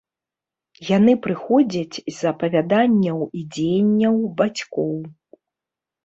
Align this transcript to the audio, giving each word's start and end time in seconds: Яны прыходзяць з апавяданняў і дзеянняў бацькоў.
Яны 0.97 1.13
прыходзяць 1.25 1.95
з 2.19 2.29
апавяданняў 2.31 3.19
і 3.41 3.43
дзеянняў 3.57 4.15
бацькоў. 4.41 4.95